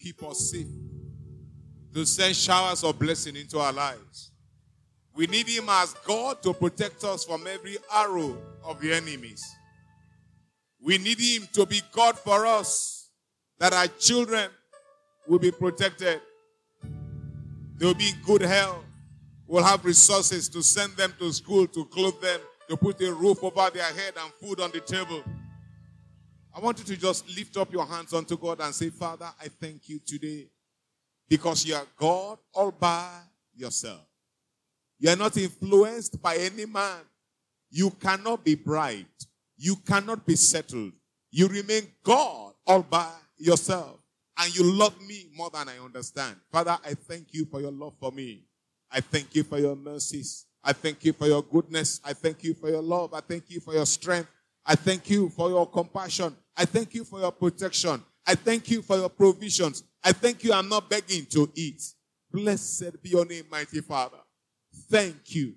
[0.00, 0.66] keep us safe,
[1.92, 4.32] to send showers of blessing into our lives.
[5.14, 9.44] We need Him as God to protect us from every arrow of the enemies.
[10.82, 13.10] We need Him to be God for us,
[13.58, 14.50] that our children
[15.28, 16.20] will be protected.
[17.76, 18.84] They will be in good health.
[19.46, 23.42] We'll have resources to send them to school, to clothe them, to put a roof
[23.42, 25.24] over their head and food on the table.
[26.54, 29.48] I want you to just lift up your hands unto God and say, Father, I
[29.48, 30.48] thank you today
[31.28, 33.08] because you are God all by
[33.54, 34.00] yourself.
[34.98, 37.00] You are not influenced by any man.
[37.70, 39.26] You cannot be bribed.
[39.56, 40.92] You cannot be settled.
[41.30, 43.98] You remain God all by yourself.
[44.38, 46.36] And you love me more than I understand.
[46.50, 48.44] Father, I thank you for your love for me.
[48.90, 50.46] I thank you for your mercies.
[50.64, 52.00] I thank you for your goodness.
[52.04, 53.14] I thank you for your love.
[53.14, 54.28] I thank you for your strength.
[54.70, 56.36] I thank you for your compassion.
[56.56, 58.00] I thank you for your protection.
[58.24, 59.82] I thank you for your provisions.
[60.04, 60.52] I thank you.
[60.52, 61.82] I'm not begging to eat.
[62.30, 64.18] Blessed be your name, mighty Father.
[64.88, 65.54] Thank you.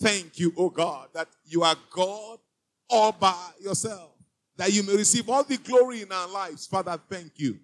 [0.00, 2.38] Thank you, oh God, that you are God
[2.88, 4.12] all by yourself.
[4.56, 6.66] That you may receive all the glory in our lives.
[6.66, 7.58] Father, thank you.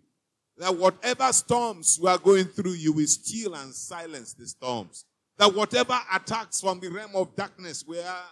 [0.59, 5.07] That whatever storms we are going through, you will still and silence the storms.
[5.39, 8.25] That whatever attacks from the realm of darkness we are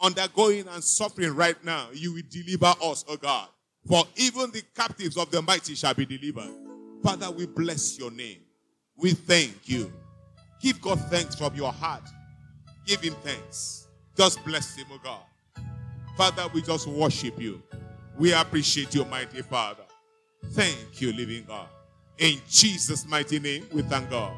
[0.00, 3.48] undergoing and suffering right now, you will deliver us, oh God.
[3.86, 6.50] For even the captives of the mighty shall be delivered.
[7.02, 8.40] Father, we bless your name.
[8.96, 9.92] We thank you.
[10.60, 12.02] Give God thanks from your heart.
[12.86, 13.88] Give him thanks.
[14.16, 15.22] Just bless him, oh God.
[16.16, 17.62] Father, we just worship you.
[18.18, 19.84] We appreciate you, mighty Father.
[20.50, 21.68] Thank you, living God.
[22.18, 24.36] In Jesus' mighty name, we thank God.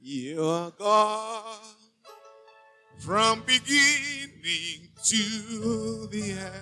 [0.00, 1.60] You are God
[2.98, 6.52] from beginning to the end.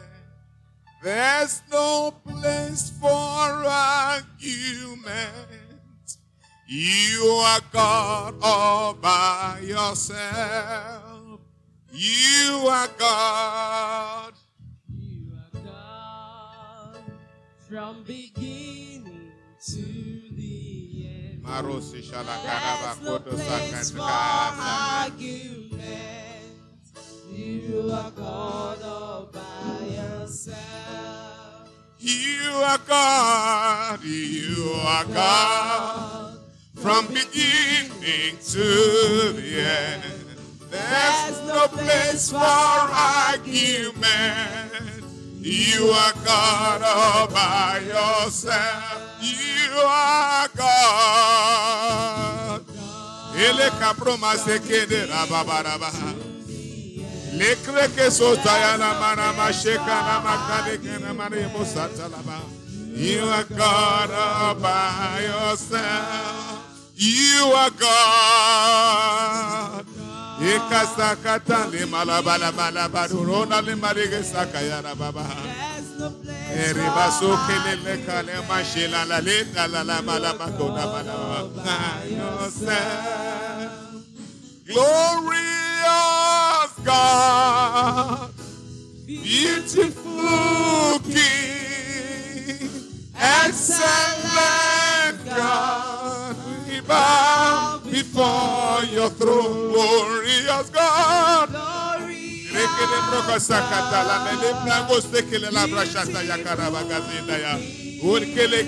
[1.02, 5.06] There's no place for argument.
[6.68, 11.40] You are God all by yourself.
[11.92, 14.34] You are God.
[14.88, 17.00] You are God
[17.68, 19.30] from beginning
[19.68, 19.82] to
[20.32, 21.46] the end.
[21.46, 25.65] There's no place for argument.
[27.36, 31.68] You are God all by yourself.
[31.98, 34.02] You are God.
[34.02, 36.38] You are God.
[36.76, 40.02] From beginning to the end.
[40.70, 44.00] There's no place for argument.
[45.38, 49.20] You are God all by yourself.
[49.20, 51.56] You are God.
[53.36, 56.15] Ele kaproma sekede rababaraba.
[57.36, 62.40] Lekre ke sotaya na mana masheka na makade ke na mare mosata laba.
[62.96, 66.64] You are God all by yourself.
[66.96, 68.96] You are God.
[70.40, 75.24] Ikasakata le malabala malaba durona le marige sakaya baba.
[75.98, 77.36] No place Eriba for
[77.84, 81.52] le kale mashela la le la la la malaba kona malaba.
[81.52, 82.96] By yourself.
[85.82, 88.30] Glorious God,
[89.06, 92.70] beautiful King,
[93.18, 94.36] excellent
[95.26, 96.36] God,
[96.68, 101.85] we bow before your throne, glorious God.
[103.10, 104.50] Broko sakata la mele
[105.00, 107.58] sekele la brashata ya karaba gazinda ya.
[108.34, 108.64] Kele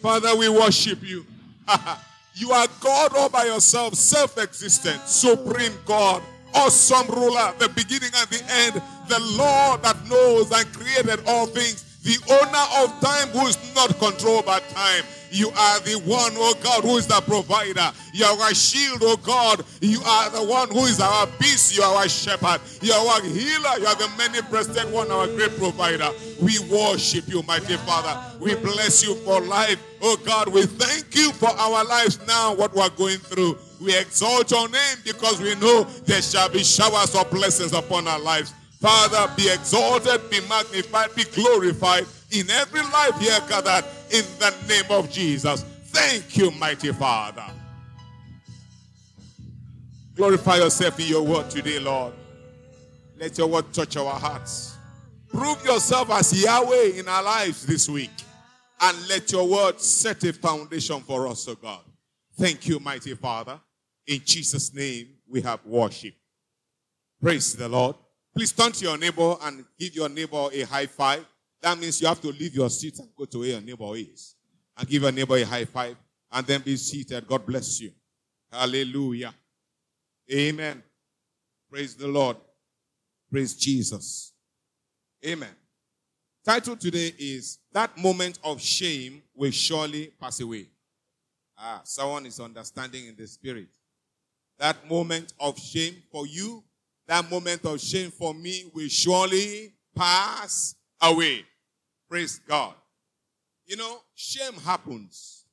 [0.00, 1.26] Father, we worship you.
[2.34, 6.22] you are God all by yourself, self existent, supreme God,
[6.54, 11.87] awesome ruler, the beginning and the end, the Lord that knows and created all things,
[12.02, 15.04] the owner of time who is not controlled by time.
[15.30, 17.92] You are the one, oh God, who is the provider.
[18.14, 19.62] You are our shield, oh God.
[19.80, 21.76] You are the one who is our peace.
[21.76, 22.60] You are our shepherd.
[22.80, 23.78] You are our healer.
[23.78, 26.10] You are the many breasted one, our great provider.
[26.40, 28.38] We worship you, mighty Father.
[28.40, 29.78] We bless you for life.
[30.00, 33.58] Oh God, we thank you for our lives now, what we're going through.
[33.80, 38.18] We exalt your name because we know there shall be showers of blessings upon our
[38.20, 38.54] lives.
[38.80, 44.90] Father, be exalted, be magnified, be glorified in every life here gathered in the name
[44.90, 45.62] of Jesus.
[45.86, 47.44] Thank you, mighty Father.
[50.14, 52.12] Glorify yourself in your word today, Lord.
[53.16, 54.76] Let your word touch our hearts.
[55.28, 58.10] Prove yourself as Yahweh in our lives this week.
[58.80, 61.80] And let your word set a foundation for us, O God.
[62.38, 63.60] Thank you, mighty Father.
[64.06, 66.14] In Jesus' name, we have worship.
[67.20, 67.96] Praise the Lord.
[68.38, 71.26] Please turn to your neighbor and give your neighbor a high five.
[71.60, 74.36] That means you have to leave your seat and go to where your neighbor is.
[74.76, 75.96] And give your neighbor a high five.
[76.30, 77.26] And then be seated.
[77.26, 77.90] God bless you.
[78.52, 79.34] Hallelujah.
[80.32, 80.80] Amen.
[81.68, 82.36] Praise the Lord.
[83.28, 84.32] Praise Jesus.
[85.26, 85.56] Amen.
[86.44, 90.68] Title today is That Moment of Shame Will Surely Pass Away.
[91.58, 93.66] Ah, someone is understanding in the spirit.
[94.60, 96.62] That moment of shame for you,
[97.08, 101.44] that moment of shame for me will surely pass away.
[102.08, 102.74] Praise God.
[103.66, 105.44] You know, shame happens.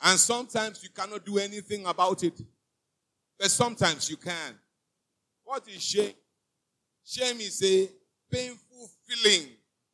[0.00, 2.40] And sometimes you cannot do anything about it.
[3.38, 4.54] But sometimes you can.
[5.44, 6.14] What is shame?
[7.04, 7.88] Shame is a
[8.30, 9.48] painful feeling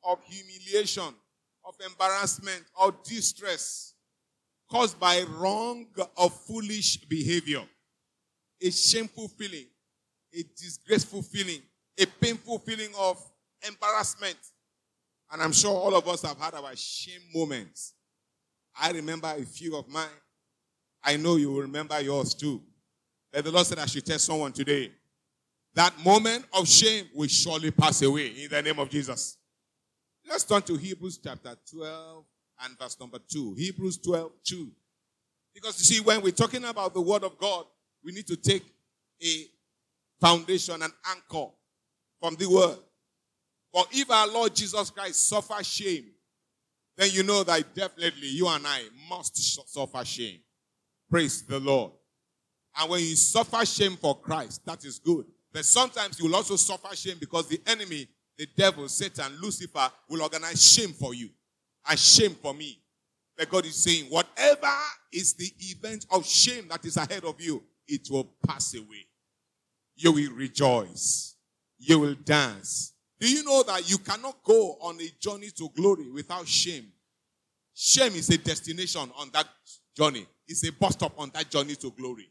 [0.04, 1.14] of humiliation,
[1.64, 3.94] of embarrassment, or distress
[4.70, 5.86] caused by wrong
[6.16, 7.62] or foolish behavior.
[8.62, 9.66] A shameful feeling,
[10.34, 11.61] a disgraceful feeling,
[11.99, 13.23] a painful feeling of
[13.67, 14.38] embarrassment.
[15.31, 17.94] And I'm sure all of us have had our shame moments.
[18.81, 20.06] I remember a few of mine.
[21.05, 22.62] I know you will remember yours too.
[23.32, 24.93] But the Lord said I should tell someone today
[25.75, 29.38] that moment of shame will surely pass away in the name of Jesus.
[30.28, 32.25] Let's turn to Hebrews chapter 12
[32.64, 33.55] and verse number 2.
[33.55, 34.70] Hebrews 12, 2.
[35.55, 37.64] Because you see, when we're talking about the word of God,
[38.05, 38.64] we need to take
[39.23, 39.46] a
[40.22, 41.50] foundation, and anchor
[42.20, 42.80] from the world.
[43.72, 46.06] For if our Lord Jesus Christ suffer shame,
[46.96, 49.36] then you know that definitely you and I must
[49.69, 50.38] suffer shame.
[51.10, 51.90] Praise the Lord.
[52.78, 55.26] And when you suffer shame for Christ, that is good.
[55.52, 58.06] But sometimes you will also suffer shame because the enemy,
[58.38, 61.30] the devil, Satan, Lucifer, will organize shame for you
[61.88, 62.80] and shame for me.
[63.36, 64.72] But God is saying, whatever
[65.12, 69.06] is the event of shame that is ahead of you, it will pass away.
[70.02, 71.37] You will rejoice.
[71.78, 72.92] You will dance.
[73.21, 76.88] Do you know that you cannot go on a journey to glory without shame?
[77.73, 79.47] Shame is a destination on that
[79.97, 80.26] journey.
[80.49, 82.28] It's a bus stop on that journey to glory.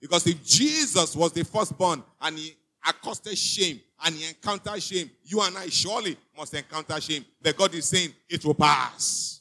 [0.00, 2.54] Because if Jesus was the firstborn and he
[2.86, 7.24] accosted shame and he encountered shame, you and I surely must encounter shame.
[7.42, 9.40] But God is saying it will pass.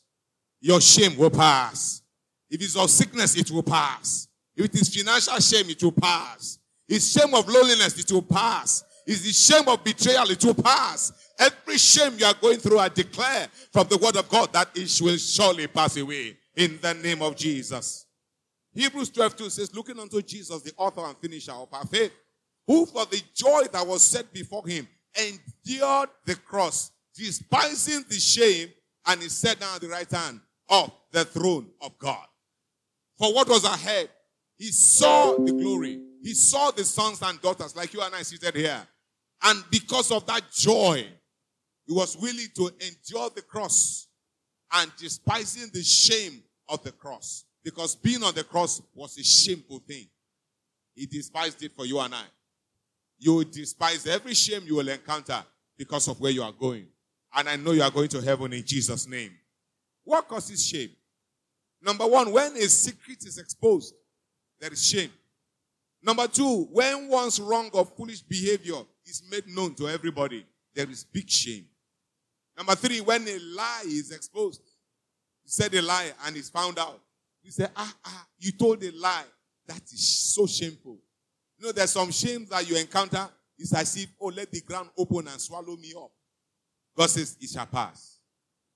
[0.62, 2.02] Your shame will pass.
[2.50, 4.28] If it's of sickness, it will pass.
[4.56, 6.57] If it is financial shame, it will pass.
[6.88, 8.84] It's shame of loneliness, it will pass.
[9.06, 11.14] If the shame of betrayal, it will pass.
[11.40, 15.00] Every shame you are going through, I declare from the word of God that it
[15.02, 18.06] will surely pass away in the name of Jesus.
[18.74, 22.12] Hebrews 12 2 says, Looking unto Jesus, the author and finisher of our faith,
[22.66, 28.70] who for the joy that was set before him endured the cross, despising the shame,
[29.06, 32.26] and he sat down at the right hand of the throne of God.
[33.18, 34.10] For what was ahead,
[34.58, 36.02] he saw the glory.
[36.28, 38.86] He saw the sons and daughters like you and I seated here.
[39.44, 41.08] And because of that joy,
[41.86, 44.10] he was willing to endure the cross
[44.74, 47.46] and despising the shame of the cross.
[47.64, 50.06] Because being on the cross was a shameful thing.
[50.96, 52.26] He despised it for you and I.
[53.20, 55.42] You will despise every shame you will encounter
[55.78, 56.88] because of where you are going.
[57.34, 59.32] And I know you are going to heaven in Jesus' name.
[60.04, 60.92] What causes shame?
[61.82, 63.96] Number one, when a secret is exposed,
[64.60, 65.12] there is shame.
[66.02, 71.04] Number two, when one's wrong or foolish behavior is made known to everybody, there is
[71.04, 71.66] big shame.
[72.56, 74.62] Number three, when a lie is exposed,
[75.44, 77.00] you said a lie and it's found out.
[77.44, 79.24] You say, ah, ah, you told a lie.
[79.68, 80.98] That is so shameful.
[81.58, 83.28] You know, there's some shame that you encounter.
[83.58, 86.12] It's as if, oh, let the ground open and swallow me up.
[86.96, 88.20] God says, it shall pass.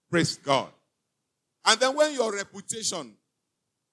[0.10, 0.70] Praise God.
[1.66, 3.14] And then when your reputation,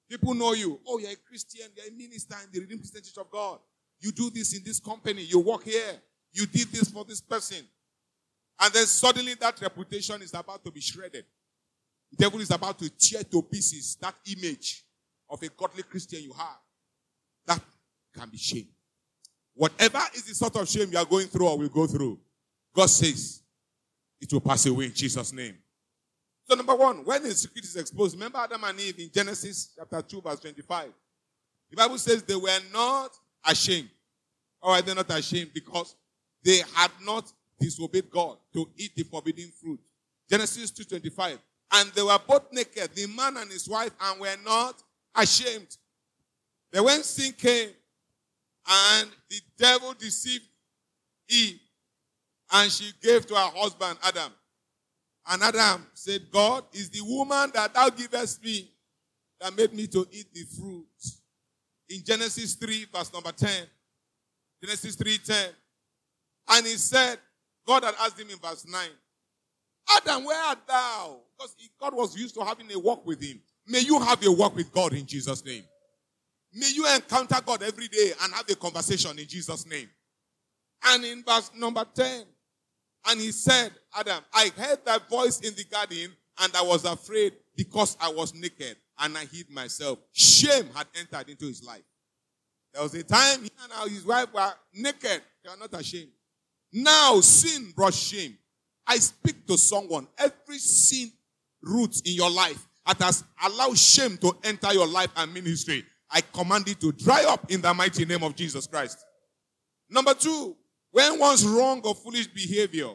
[0.09, 3.19] people know you, oh, you're a Christian, you're a minister in the Redeemed Christian Church
[3.19, 3.59] of God.
[4.01, 6.01] You do this in this company, you work here,
[6.33, 7.65] you did this for this person.
[8.61, 11.25] And then suddenly that reputation is about to be shredded.
[12.11, 14.85] The devil is about to tear to pieces that image
[15.29, 16.59] of a godly Christian you have.
[17.47, 17.61] That
[18.17, 18.69] can be shame.
[19.55, 22.19] Whatever is the sort of shame you are going through or will go through,
[22.75, 23.43] God says
[24.21, 25.57] it will pass away in Jesus' name.
[26.49, 30.01] So, number one, when the secret is exposed, remember Adam and Eve in Genesis chapter
[30.01, 30.89] 2, verse 25.
[31.71, 33.11] The Bible says they were not
[33.45, 33.91] ashamed.
[34.63, 35.51] Or are they not ashamed?
[35.53, 35.95] Because
[36.43, 39.81] they had not disobeyed God to eat the forbidden fruit.
[40.31, 41.39] Genesis 2.25.
[41.73, 44.83] And they were both naked, the man and his wife, and were not
[45.15, 45.77] ashamed.
[46.73, 47.69] Then when sin came,
[48.67, 50.45] and the devil deceived
[51.29, 51.61] Eve,
[52.53, 54.33] and she gave to her husband Adam.
[55.29, 58.71] And Adam said, God is the woman that thou givest me
[59.41, 60.87] that made me to eat the fruit.
[61.91, 63.51] In Genesis 3, verse number 10.
[64.63, 65.49] Genesis 3 10.
[66.51, 67.19] And he said,
[67.67, 68.81] God had asked him in verse 9,
[69.97, 71.21] Adam, where art thou?
[71.37, 73.41] Because God was used to having a walk with him.
[73.67, 75.65] May you have a walk with God in Jesus' name.
[76.55, 79.89] May you encounter God every day and have a conversation in Jesus' name.
[80.87, 82.25] And in verse number 10,
[83.07, 87.33] and he said, Adam, I heard thy voice in the garden and I was afraid
[87.57, 89.99] because I was naked and I hid myself.
[90.13, 91.83] Shame had entered into his life.
[92.73, 95.23] There was a time he and his wife were naked.
[95.43, 96.11] They were not ashamed.
[96.73, 98.37] Now sin brought shame.
[98.87, 100.07] I speak to someone.
[100.19, 101.11] Every sin
[101.63, 106.21] root in your life that has allowed shame to enter your life and ministry, I
[106.21, 108.99] command it to dry up in the mighty name of Jesus Christ.
[109.91, 110.57] Number two,
[110.91, 112.91] when one's wrong or foolish behavior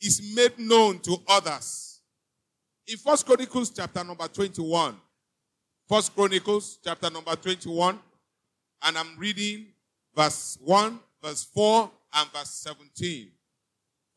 [0.00, 2.00] is made known to others.
[2.86, 4.96] In First Chronicles chapter number 21,
[5.88, 7.98] First Chronicles chapter number 21,
[8.82, 9.66] and I'm reading
[10.14, 13.30] verse 1, verse 4, and verse 17.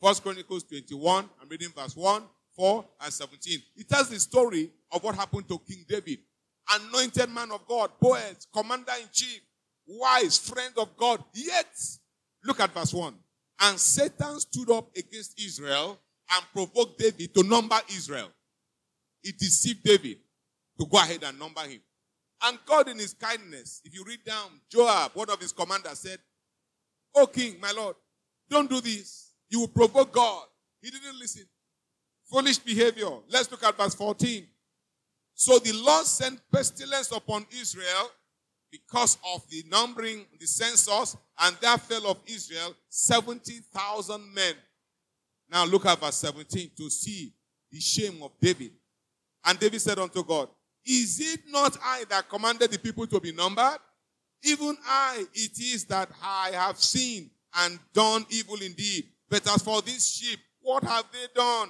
[0.01, 2.23] First Chronicles 21, I'm reading verse 1,
[2.55, 3.59] 4, and 17.
[3.77, 6.19] It tells the story of what happened to King David.
[6.71, 9.41] Anointed man of God, poet, commander in chief,
[9.87, 11.23] wise, friend of God.
[11.33, 11.75] Yet,
[12.49, 13.13] look at verse 1.
[13.61, 15.99] And Satan stood up against Israel
[16.31, 18.29] and provoked David to number Israel.
[19.21, 20.17] He deceived David
[20.79, 21.81] to go ahead and number him.
[22.41, 26.19] And God, in his kindness, if you read down, Joab, one of his commanders, said,
[27.15, 27.95] O king, my lord,
[28.49, 29.33] don't do this.
[29.49, 30.45] You will provoke God.
[30.81, 31.43] He didn't listen.
[32.31, 33.09] Foolish behavior.
[33.27, 34.47] Let's look at verse 14.
[35.33, 38.11] So the Lord sent pestilence upon Israel
[38.71, 44.53] because of the numbering, the census, and there fell of Israel 70,000 men.
[45.49, 47.33] Now look at verse 17 to see
[47.71, 48.71] the shame of David.
[49.45, 50.49] And David said unto God,
[50.85, 53.79] Is it not I that commanded the people to be numbered?
[54.43, 59.05] Even I, it is that I have seen and done evil indeed.
[59.29, 61.69] But as for this sheep, what have they done?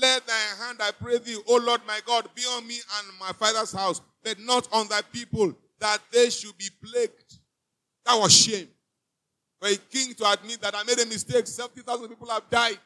[0.00, 3.32] Let thy hand, I pray thee, O Lord my God, be on me and my
[3.32, 7.40] father's house, but not on thy people, that they should be plagued.
[8.06, 8.68] That was shame.
[9.60, 12.78] For a king to admit that I made a mistake, 70,000 people have died.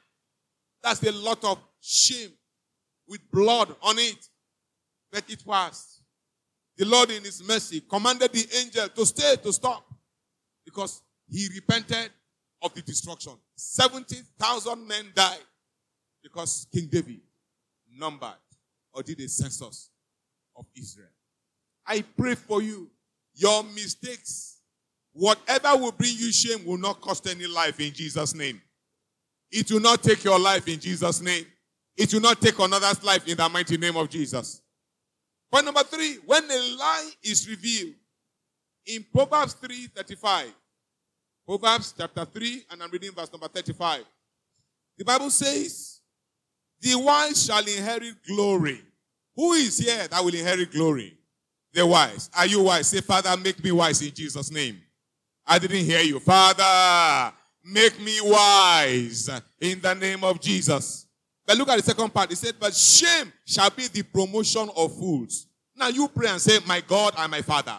[0.83, 2.33] That's a lot of shame
[3.07, 4.28] with blood on it.
[5.12, 6.00] But it was.
[6.76, 9.87] The Lord in his mercy commanded the angel to stay, to stop.
[10.64, 11.00] Because
[11.31, 12.11] he repented
[12.61, 13.35] of the destruction.
[13.55, 15.38] 70,000 men died
[16.21, 17.21] because King David
[17.97, 18.43] numbered
[18.93, 19.90] or did a census
[20.57, 21.07] of Israel.
[21.88, 22.90] I pray for you.
[23.35, 24.61] Your mistakes,
[25.12, 28.61] whatever will bring you shame, will not cost any life in Jesus' name.
[29.50, 31.47] It will not take your life in Jesus' name.
[31.97, 34.61] It will not take another's life in the mighty name of Jesus.
[35.50, 37.95] Point number three, when a lie is revealed,
[38.87, 40.52] in Proverbs 3 35,
[41.47, 44.04] Proverbs chapter 3, and I'm reading verse number 35.
[44.97, 46.00] The Bible says,
[46.80, 48.80] The wise shall inherit glory.
[49.37, 51.18] Who is here that will inherit glory?
[51.73, 52.31] The wise.
[52.37, 52.89] Are you wise?
[52.89, 54.81] Say, Father, make me wise in Jesus' name.
[55.47, 56.21] I didn't hear you.
[56.21, 57.35] Father,
[57.65, 61.07] make me wise in the name of Jesus.
[61.47, 62.29] But look at the second part.
[62.31, 65.47] He said, But shame shall be the promotion of fools.
[65.75, 67.77] Now you pray and say, My God and my Father,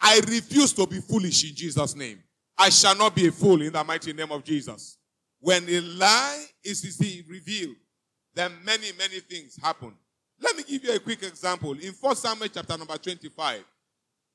[0.00, 2.22] I refuse to be foolish in Jesus' name.
[2.56, 4.98] I shall not be a fool in the mighty name of Jesus.
[5.40, 7.76] When a lie is revealed,
[8.34, 9.94] then many, many things happen.
[10.40, 11.72] Let me give you a quick example.
[11.72, 13.64] In 1 Samuel chapter number 25,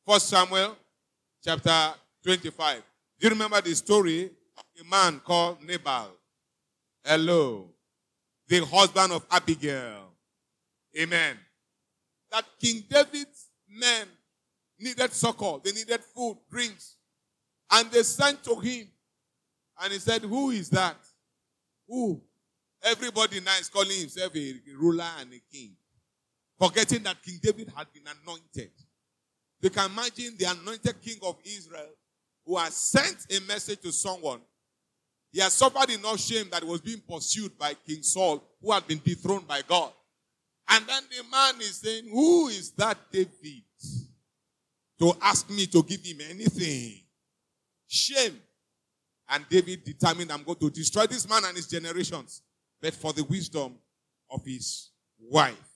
[0.05, 0.75] 1 Samuel
[1.43, 1.93] chapter
[2.23, 2.83] 25.
[3.19, 4.31] Do you remember the story
[4.79, 6.09] a man called Nabal?
[7.03, 7.69] Hello.
[8.47, 10.09] The husband of Abigail.
[10.99, 11.37] Amen.
[12.31, 14.07] That King David's men
[14.79, 15.57] needed succor.
[15.63, 16.95] They needed food, drinks.
[17.71, 18.87] And they sent to him.
[19.81, 20.97] And he said, Who is that?
[21.87, 22.21] Who?
[22.83, 25.75] Everybody now is calling himself a ruler and a king.
[26.61, 28.69] Forgetting that King David had been anointed.
[29.61, 31.89] You can imagine the anointed king of Israel
[32.45, 34.41] who has sent a message to someone.
[35.31, 38.85] He has suffered enough shame that he was being pursued by King Saul, who had
[38.85, 39.91] been dethroned by God.
[40.69, 43.63] And then the man is saying, Who is that David
[44.99, 47.01] to ask me to give him anything?
[47.87, 48.39] Shame.
[49.29, 52.43] And David determined, I'm going to destroy this man and his generations,
[52.79, 53.79] but for the wisdom
[54.29, 55.70] of his wife.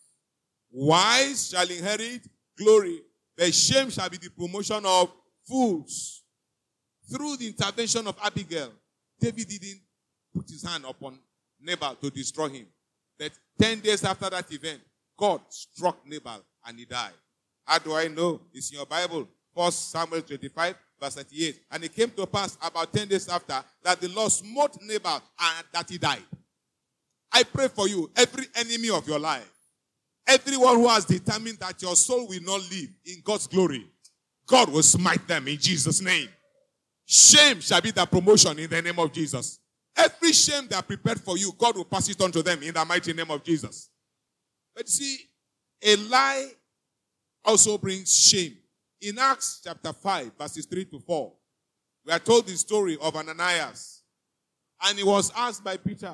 [0.78, 2.28] Wise shall inherit
[2.58, 3.00] glory,
[3.38, 5.10] but shame shall be the promotion of
[5.48, 6.24] fools.
[7.10, 8.74] Through the intervention of Abigail,
[9.18, 9.80] David didn't
[10.36, 11.18] put his hand upon
[11.62, 12.66] Nabal to destroy him.
[13.18, 14.82] But 10 days after that event,
[15.18, 17.14] God struck Nabal and he died.
[17.64, 18.42] How do I know?
[18.54, 19.30] It's in your Bible.
[19.54, 21.62] 1 Samuel 25, verse 38.
[21.72, 25.66] And it came to pass about 10 days after that the Lord smote Nabal and
[25.72, 26.26] that he died.
[27.32, 29.55] I pray for you, every enemy of your life,
[30.28, 33.86] everyone who has determined that your soul will not live in God's glory,
[34.48, 36.30] God will smite them in Jesus' name.
[37.06, 39.60] Shame shall be the promotion in the name of Jesus.
[39.96, 42.74] Every shame they are prepared for you, God will pass it on to them in
[42.74, 43.90] the mighty name of Jesus.
[44.76, 45.18] But see,
[45.84, 46.50] a lie
[47.44, 48.58] also brings shame.
[49.02, 51.34] In Acts chapter 5, verses 3 to 4,
[52.06, 54.02] we are told the story of Ananias.
[54.84, 56.14] And he was asked by Peter,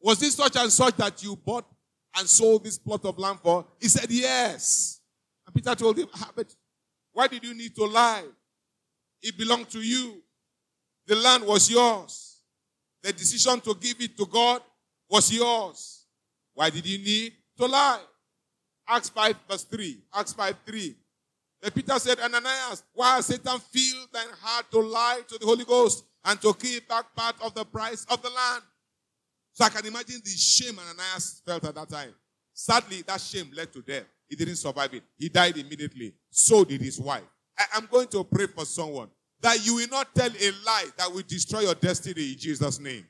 [0.00, 1.66] Was this such and such that you bought
[2.18, 3.64] and sold this plot of land for?
[3.80, 5.00] He said, Yes.
[5.46, 6.54] And Peter told him, ah, But
[7.12, 8.24] why did you need to lie?
[9.22, 10.22] It belonged to you.
[11.06, 12.40] The land was yours.
[13.02, 14.62] The decision to give it to God
[15.08, 16.04] was yours.
[16.54, 18.00] Why did you need to lie?
[18.86, 19.98] Acts 5 verse 3.
[20.14, 20.96] Acts 5 3.
[21.60, 25.64] Then Peter said, Ananias, why has Satan filled thine heart to lie to the Holy
[25.64, 28.62] Ghost and to keep back part of the price of the land?
[29.58, 32.14] So I can imagine the shame Ananias felt at that time.
[32.54, 34.04] Sadly, that shame led to death.
[34.28, 35.02] He didn't survive it.
[35.16, 36.14] He died immediately.
[36.30, 37.24] So did his wife.
[37.58, 39.08] I, am going to pray for someone
[39.40, 43.04] that you will not tell a lie that will destroy your destiny in Jesus' name.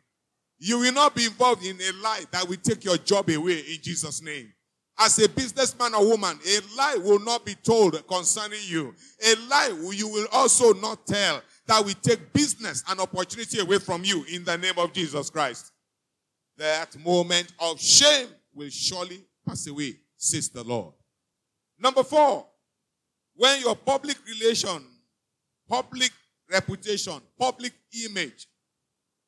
[0.58, 3.82] You will not be involved in a lie that will take your job away in
[3.82, 4.50] Jesus' name.
[4.98, 8.94] As a businessman or woman, a lie will not be told concerning you.
[9.22, 14.02] A lie you will also not tell that will take business and opportunity away from
[14.02, 15.72] you in the name of Jesus Christ.
[16.58, 20.92] That moment of shame will surely pass away, says the Lord.
[21.78, 22.46] Number four,
[23.36, 24.84] when your public relation,
[25.68, 26.10] public
[26.50, 27.72] reputation, public
[28.04, 28.48] image,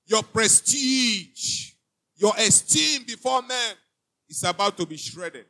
[0.06, 1.74] your prestige,
[2.16, 3.74] your esteem before men
[4.28, 5.46] is about to be shredded.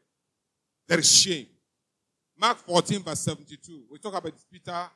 [0.87, 1.47] There is shame.
[2.39, 3.85] Mark 14, verse 72.
[3.91, 4.87] We talk about Peter,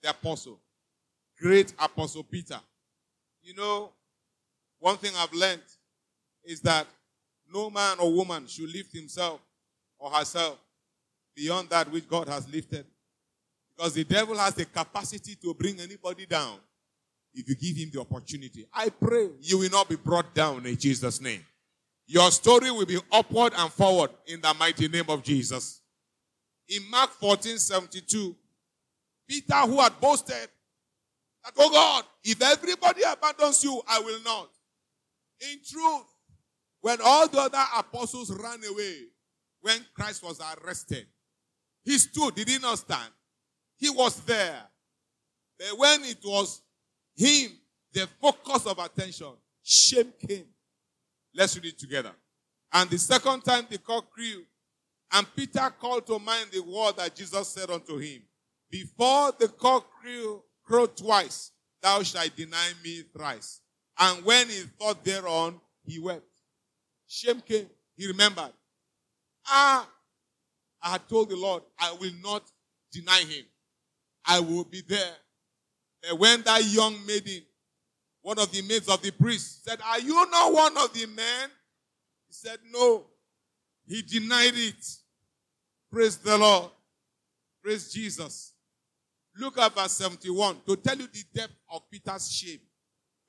[0.00, 0.60] the apostle.
[1.40, 2.60] Great apostle Peter.
[3.42, 3.92] You know,
[4.78, 5.62] one thing I've learned
[6.46, 6.86] is that
[7.52, 9.40] no man or woman should lift himself
[9.98, 10.58] or herself
[11.34, 12.86] beyond that which God has lifted.
[13.76, 16.58] Because the devil has the capacity to bring anybody down
[17.34, 18.66] if you give him the opportunity.
[18.72, 21.44] I pray you will not be brought down in Jesus' name.
[22.06, 25.82] Your story will be upward and forward in the mighty name of Jesus.
[26.68, 28.34] In Mark 14 72,
[29.28, 30.48] Peter, who had boasted
[31.44, 34.48] that, oh God, if everybody abandons you, I will not.
[35.40, 36.04] In truth,
[36.86, 39.06] when all the other apostles ran away,
[39.60, 41.04] when Christ was arrested,
[41.82, 43.10] he stood, did he not stand?
[43.76, 44.62] He was there.
[45.58, 46.62] But when it was
[47.16, 47.50] him,
[47.92, 49.32] the focus of attention,
[49.64, 50.44] shame came.
[51.34, 52.12] Let's read it together.
[52.72, 54.44] And the second time the cock crew,
[55.12, 58.22] and Peter called to mind the word that Jesus said unto him,
[58.70, 61.50] Before the cock crew crowed twice,
[61.82, 63.60] thou shalt deny me thrice.
[63.98, 66.35] And when he thought thereon, he wept.
[67.06, 67.68] Shame came.
[67.96, 68.52] He remembered.
[69.46, 69.88] Ah,
[70.82, 72.42] I had told the Lord, I will not
[72.92, 73.44] deny him.
[74.24, 75.14] I will be there.
[76.08, 77.42] And when that young maiden
[78.26, 81.48] one of the maids of the priest said, Are you not one of the men?
[82.26, 83.04] He said, No.
[83.86, 84.84] He denied it.
[85.92, 86.72] Praise the Lord.
[87.62, 88.52] Praise Jesus.
[89.38, 92.58] Look at verse 71 to tell you the depth of Peter's shame.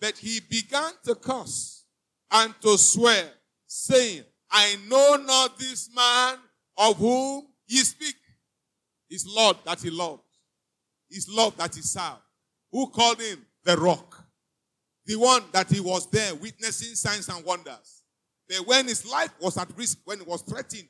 [0.02, 1.84] But he began to curse
[2.32, 3.30] and to swear,
[3.68, 6.38] saying, I know not this man
[6.78, 8.16] of whom ye speak.
[9.10, 10.24] His Lord that he loved.
[11.10, 12.22] His Lord that he served.
[12.72, 14.26] Who called him the rock?
[15.06, 18.04] The one that he was there witnessing signs and wonders.
[18.50, 20.90] But when his life was at risk, when it was threatened,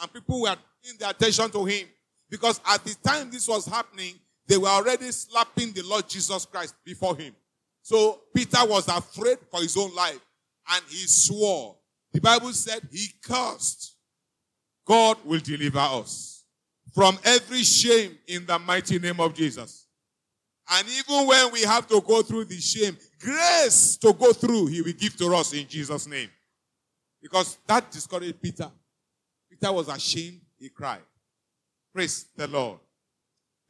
[0.00, 1.86] and people were paying their attention to him,
[2.30, 4.14] because at the time this was happening,
[4.46, 7.34] they were already slapping the Lord Jesus Christ before him.
[7.82, 10.20] So Peter was afraid for his own life
[10.72, 11.76] and he swore.
[12.14, 13.96] The Bible said he cursed.
[14.86, 16.44] God will deliver us
[16.94, 19.86] from every shame in the mighty name of Jesus.
[20.70, 24.80] And even when we have to go through the shame, grace to go through, he
[24.80, 26.30] will give to us in Jesus' name.
[27.20, 28.70] Because that discouraged Peter.
[29.50, 31.02] Peter was ashamed, he cried.
[31.92, 32.78] Praise the Lord.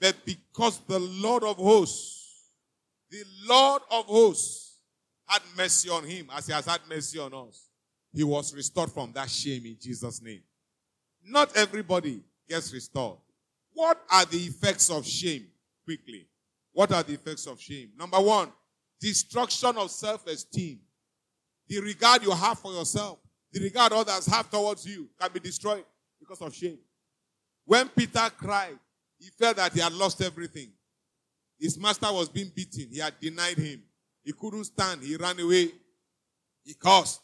[0.01, 2.51] But because the Lord of hosts,
[3.11, 4.79] the Lord of hosts
[5.27, 7.64] had mercy on him as he has had mercy on us,
[8.15, 10.43] he was restored from that shame in Jesus' name.
[11.25, 13.19] Not everybody gets restored.
[13.73, 15.47] What are the effects of shame?
[15.85, 16.29] Quickly.
[16.73, 17.91] What are the effects of shame?
[17.99, 18.53] Number one,
[19.01, 20.79] destruction of self-esteem.
[21.69, 23.19] The regard you have for yourself,
[23.53, 25.85] the regard others have towards you can be destroyed
[26.21, 26.79] because of shame.
[27.65, 28.79] When Peter cried,
[29.19, 30.71] he felt that he had lost everything.
[31.59, 32.89] His master was being beaten.
[32.91, 33.83] He had denied him.
[34.23, 35.03] He couldn't stand.
[35.03, 35.71] He ran away.
[36.65, 37.21] He cursed.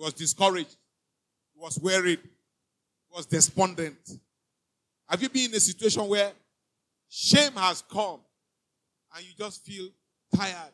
[0.00, 0.76] He was discouraged.
[1.52, 2.20] He was worried.
[2.22, 3.98] He was despondent.
[5.06, 6.32] Have you been in a situation where
[7.10, 8.20] shame has come
[9.14, 9.88] and you just feel
[10.34, 10.72] tired?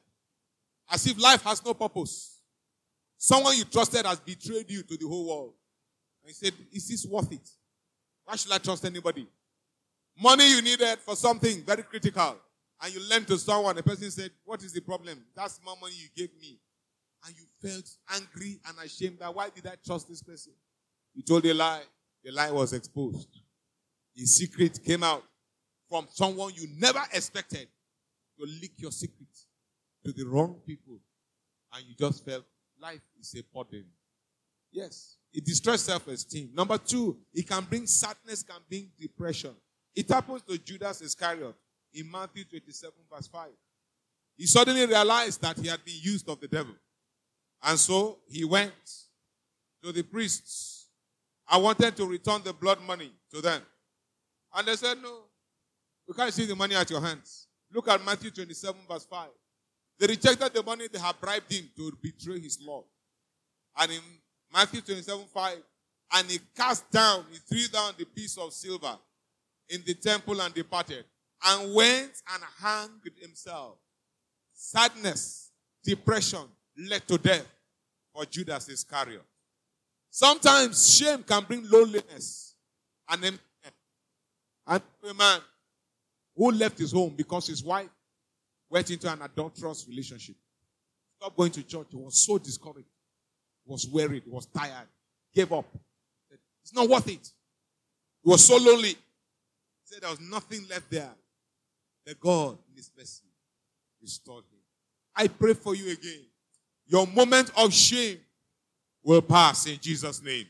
[0.88, 2.40] As if life has no purpose.
[3.18, 5.54] Someone you trusted has betrayed you to the whole world.
[6.22, 7.50] And you said, Is this worth it?
[8.26, 9.26] Why should I trust anybody?
[10.22, 12.36] Money you needed for something very critical.
[12.80, 13.74] And you lent to someone.
[13.74, 15.20] The person said, What is the problem?
[15.34, 16.60] That's more money you gave me.
[17.26, 20.52] And you felt angry and ashamed that why did I trust this person?
[21.14, 21.82] You told a lie.
[22.22, 23.28] The lie was exposed.
[24.14, 25.24] The secret came out
[25.88, 27.68] from someone you never expected
[28.38, 29.28] to leak your secret
[30.04, 30.98] to the wrong people.
[31.72, 32.44] And you just felt
[32.80, 33.86] life is a burden.
[34.70, 35.16] Yes.
[35.32, 36.50] It destroys self-esteem.
[36.54, 39.54] Number two, it can bring sadness, can bring depression.
[39.94, 41.54] It happens to Judas Iscariot
[41.92, 43.48] in Matthew 27 verse 5.
[44.36, 46.74] He suddenly realized that he had been used of the devil.
[47.66, 48.72] And so he went
[49.82, 50.86] to the priests.
[51.48, 53.60] I wanted to return the blood money to them.
[54.54, 55.24] And they said, no,
[56.06, 57.48] we can't see the money at your hands.
[57.72, 59.28] Look at Matthew 27 verse 5.
[59.98, 62.84] They rejected the money they had bribed him to betray his Lord.
[63.76, 64.00] And in
[64.52, 65.58] Matthew 27 5,
[66.12, 68.96] and he cast down, he threw down the piece of silver
[69.68, 71.04] in the temple and departed,
[71.44, 73.78] and went and hanged himself.
[74.54, 75.50] Sadness,
[75.82, 76.44] depression
[76.78, 77.55] led to death
[78.16, 79.22] for Judas Iscariot.
[80.10, 82.54] Sometimes shame can bring loneliness
[83.08, 83.42] and emptiness.
[84.66, 85.40] And a man
[86.34, 87.90] who left his home because his wife
[88.70, 90.34] went into an adulterous relationship.
[91.20, 91.88] Stopped going to church.
[91.90, 92.88] He was so discouraged.
[93.64, 94.22] He was worried.
[94.24, 94.88] He was tired.
[95.34, 95.66] Gave up.
[96.62, 97.30] It's not worth it.
[98.24, 98.88] He was so lonely.
[98.88, 98.96] He
[99.84, 101.12] said there was nothing left there.
[102.06, 103.24] The God in his mercy
[104.00, 104.60] restored him.
[105.14, 106.26] I pray for you again.
[106.86, 108.18] Your moment of shame
[109.02, 110.46] will pass in Jesus' name.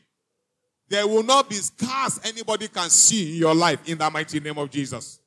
[0.89, 4.57] There will not be scars anybody can see in your life in the mighty name
[4.57, 5.19] of Jesus.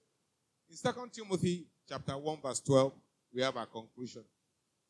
[0.71, 2.93] In 2 Timothy chapter 1 verse 12,
[3.35, 4.23] we have our conclusion.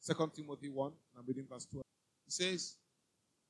[0.07, 1.83] 2 Timothy 1, I'm reading verse 12.
[2.27, 2.77] It says,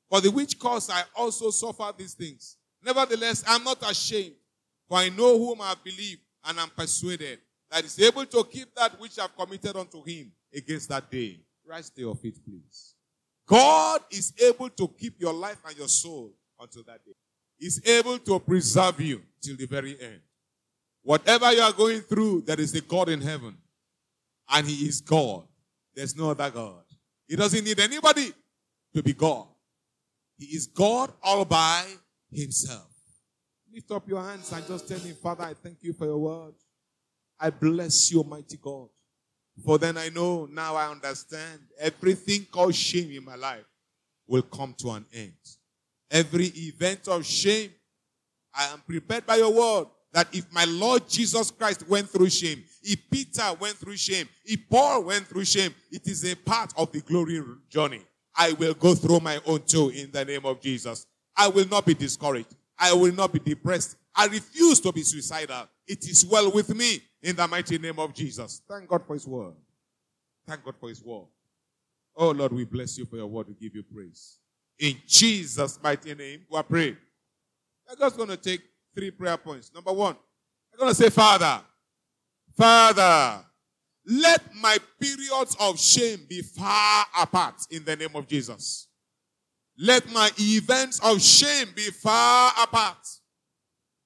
[0.09, 2.57] For the which cause I also suffer these things.
[2.83, 4.35] Nevertheless, I'm not ashamed,
[4.89, 7.39] for I know whom I have believed, and i am persuaded
[7.71, 11.41] that is able to keep that which I've committed unto him against that day.
[11.71, 12.95] Rise to your feet, please.
[13.47, 17.13] God is able to keep your life and your soul until that day.
[17.57, 20.21] He's able to preserve you till the very end.
[21.03, 23.57] Whatever you are going through, there is a God in heaven.
[24.51, 25.45] And He is God.
[25.95, 26.83] There's no other God.
[27.29, 28.33] He doesn't need anybody
[28.95, 29.47] to be God.
[30.37, 31.85] He is God all by
[32.33, 32.91] Himself.
[33.73, 36.55] Lift up your hands and just tell Him, Father, I thank you for your word.
[37.39, 38.89] I bless you, mighty God.
[39.65, 43.65] For then I know, now I understand everything called shame in my life
[44.27, 45.33] will come to an end.
[46.11, 47.71] Every event of shame,
[48.55, 52.65] I am prepared by your word that if my Lord Jesus Christ went through shame,
[52.83, 56.91] if Peter went through shame, if Paul went through shame, it is a part of
[56.91, 58.03] the glory journey.
[58.35, 61.07] I will go through my own too in the name of Jesus.
[61.37, 62.55] I will not be discouraged.
[62.79, 63.97] I will not be depressed.
[64.15, 65.69] I refuse to be suicidal.
[65.91, 68.63] It is well with me in the mighty name of Jesus.
[68.71, 69.55] Thank God for His word.
[70.47, 71.27] Thank God for His word.
[72.15, 73.49] Oh Lord, we bless you for your word.
[73.49, 74.39] We give you praise.
[74.79, 76.97] In Jesus' mighty name, we are praying.
[77.89, 78.61] We're just going to take
[78.95, 79.73] three prayer points.
[79.75, 80.15] Number one,
[80.73, 81.61] I'm going to say, Father,
[82.57, 83.45] Father,
[84.07, 88.87] let my periods of shame be far apart in the name of Jesus.
[89.77, 93.09] Let my events of shame be far apart.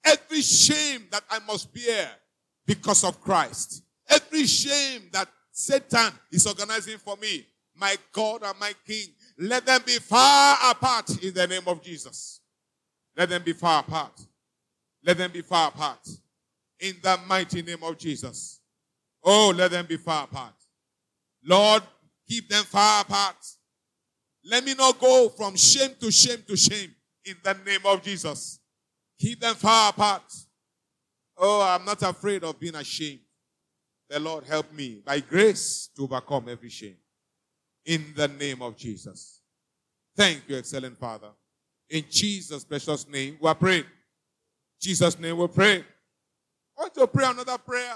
[0.04, 2.10] Every shame that I must bear
[2.66, 3.82] because of Christ.
[4.08, 9.80] Every shame that Satan is organizing for me, my God and my King, let them
[9.86, 12.40] be far apart in the name of Jesus.
[13.16, 14.20] Let them be far apart.
[15.04, 16.08] Let them be far apart
[16.80, 18.60] in the mighty name of Jesus.
[19.22, 20.54] Oh, let them be far apart.
[21.44, 21.82] Lord,
[22.28, 23.36] keep them far apart.
[24.44, 28.60] Let me not go from shame to shame to shame in the name of Jesus.
[29.24, 30.22] Keep them far apart.
[31.38, 33.20] Oh, I'm not afraid of being ashamed.
[34.10, 36.98] The Lord help me by grace to overcome every shame.
[37.86, 39.40] In the name of Jesus.
[40.14, 41.30] Thank you, excellent Father.
[41.88, 43.86] In Jesus' precious name, we are praying.
[44.78, 45.78] Jesus' name we pray.
[45.78, 47.94] I want to pray another prayer.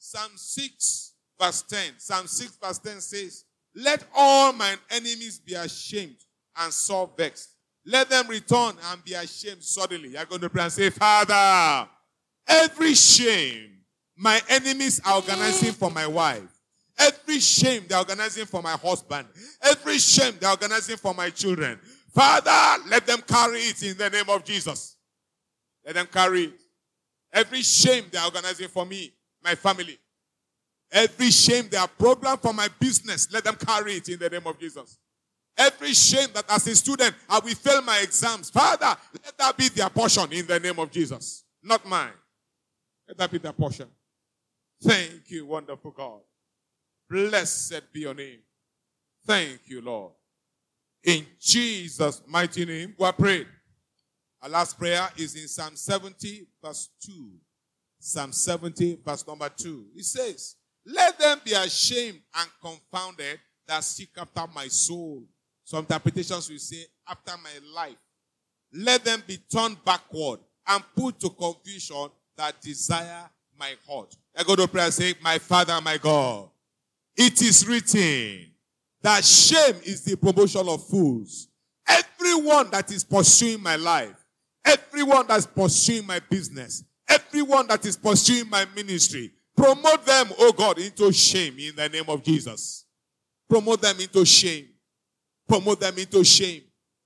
[0.00, 1.92] Psalm 6, verse 10.
[1.98, 6.16] Psalm 6, verse 10 says, Let all mine enemies be ashamed
[6.56, 7.55] and sore vexed.
[7.86, 10.10] Let them return and be ashamed suddenly.
[10.10, 11.88] You're going to pray and say, Father,
[12.48, 13.78] every shame
[14.16, 16.42] my enemies are organizing for my wife,
[16.98, 19.28] every shame they're organizing for my husband,
[19.62, 21.78] every shame they're organizing for my children,
[22.12, 24.96] Father, let them carry it in the name of Jesus.
[25.84, 26.54] Let them carry it.
[27.30, 29.12] Every shame they're organizing for me,
[29.44, 29.98] my family,
[30.90, 34.46] every shame they are programmed for my business, let them carry it in the name
[34.46, 34.98] of Jesus.
[35.56, 38.50] Every shame that as a student I will fail my exams.
[38.50, 41.44] Father, let that be their portion in the name of Jesus.
[41.62, 42.12] Not mine.
[43.08, 43.88] Let that be their portion.
[44.82, 46.20] Thank you, wonderful God.
[47.08, 48.40] Blessed be your name.
[49.26, 50.12] Thank you, Lord.
[51.02, 53.46] In Jesus' mighty name, we are praying.
[54.42, 57.30] Our last prayer is in Psalm 70, verse 2.
[57.98, 59.86] Psalm 70, verse number 2.
[59.96, 65.24] It says, Let them be ashamed and confounded that seek after my soul.
[65.66, 67.96] Some interpretations will say, after my life.
[68.72, 74.16] Let them be turned backward and put to confusion that desire my heart.
[74.36, 76.50] I go to prayer and say, My Father, my God,
[77.16, 78.46] it is written
[79.02, 81.48] that shame is the promotion of fools.
[81.88, 84.24] Everyone that is pursuing my life,
[84.64, 90.78] everyone that's pursuing my business, everyone that is pursuing my ministry, promote them, oh God,
[90.78, 92.84] into shame in the name of Jesus.
[93.48, 94.68] Promote them into shame
[95.48, 96.62] promote them into shame.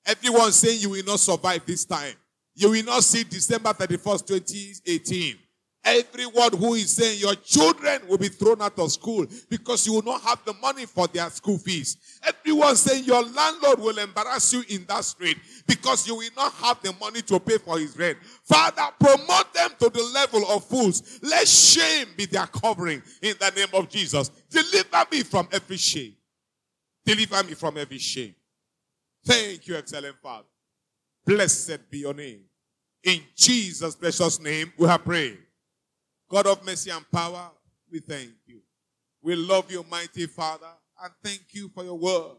[0.07, 2.15] Everyone saying you will not survive this time.
[2.55, 5.37] You will not see December 31st, 2018.
[5.83, 10.03] Everyone who is saying your children will be thrown out of school because you will
[10.03, 11.97] not have the money for their school fees.
[12.23, 16.83] Everyone saying your landlord will embarrass you in that street because you will not have
[16.83, 18.19] the money to pay for his rent.
[18.45, 21.19] Father, promote them to the level of fools.
[21.23, 24.29] Let shame be their covering in the name of Jesus.
[24.51, 26.15] Deliver me from every shame.
[27.11, 28.37] Deliver me from every shame.
[29.27, 30.47] Thank you, excellent Father.
[31.27, 32.43] Blessed be your name.
[33.03, 35.39] In Jesus' precious name, we have prayed.
[36.31, 37.51] God of mercy and power,
[37.91, 38.61] we thank you.
[39.23, 40.69] We love you, mighty Father,
[41.03, 42.37] and thank you for your word.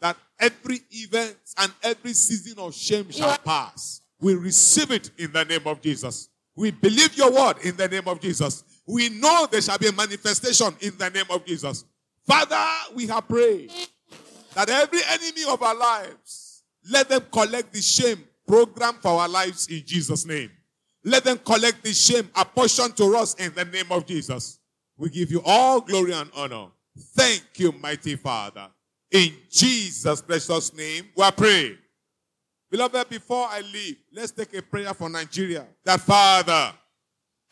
[0.00, 4.02] That every event and every season of shame shall pass.
[4.20, 6.28] We receive it in the name of Jesus.
[6.54, 8.62] We believe your word in the name of Jesus.
[8.86, 11.84] We know there shall be a manifestation in the name of Jesus.
[12.24, 13.72] Father, we have prayed
[14.56, 19.66] that every enemy of our lives, let them collect the shame program for our lives
[19.68, 20.50] in Jesus' name.
[21.04, 24.58] Let them collect the shame apportioned to us in the name of Jesus.
[24.96, 26.68] We give you all glory and honor.
[26.98, 28.68] Thank you, mighty Father.
[29.10, 31.76] In Jesus' precious name, we are praying.
[32.70, 35.66] Beloved, before I leave, let's take a prayer for Nigeria.
[35.84, 36.72] That Father,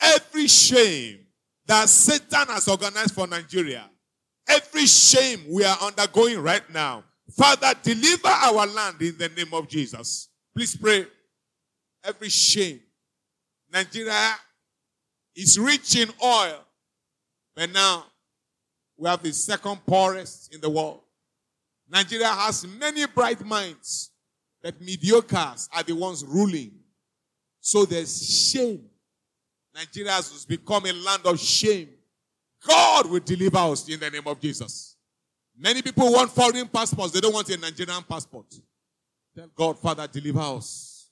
[0.01, 1.19] every shame
[1.67, 3.90] that Satan has organized for Nigeria,
[4.48, 7.04] Every shame we are undergoing right now,
[7.37, 10.28] Father, deliver our land in the name of Jesus.
[10.54, 11.07] Please pray.
[12.04, 12.80] Every shame.
[13.72, 14.35] Nigeria
[15.35, 16.61] is rich in oil,
[17.57, 18.04] but now
[18.96, 21.00] we have the second poorest in the world.
[21.90, 24.11] Nigeria has many bright minds,
[24.62, 26.72] but mediocres are the ones ruling.
[27.61, 28.85] So there's shame.
[29.74, 31.88] Nigeria has become a land of shame.
[32.66, 34.96] God will deliver us in the name of Jesus.
[35.57, 37.12] Many people want foreign passports.
[37.12, 38.46] They don't want a Nigerian passport.
[39.37, 41.11] Tell God, Father, deliver us.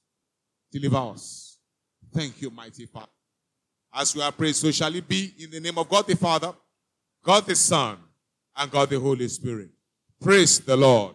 [0.70, 1.58] Deliver us.
[2.12, 3.06] Thank you, mighty Father.
[3.94, 6.54] As we are praying, so shall it be in the name of God the Father,
[7.22, 7.98] God the Son,
[8.56, 9.68] and God the Holy Spirit.
[10.20, 11.14] Praise the Lord.